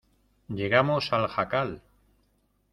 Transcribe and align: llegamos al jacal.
llegamos 0.59 1.11
al 1.13 1.27
jacal. 1.35 1.79